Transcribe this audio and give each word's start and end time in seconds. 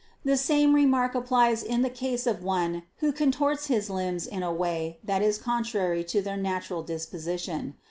The 0.25 0.35
same 0.35 0.73
remark 0.73 1.13
applies 1.13 1.61
in 1.61 1.83
the 1.83 1.89
case 1.91 2.25
of 2.25 2.43
one 2.43 2.81
who 3.01 3.11
contorts 3.11 3.67
his 3.67 3.87
limbs 3.87 4.25
in 4.25 4.41
a 4.41 4.51
way 4.51 4.97
that 5.03 5.21
is 5.21 5.37
contrary 5.37 6.03
to 6.05 6.23
their 6.23 6.37
natural 6.37 6.81
disposition. 6.81 7.75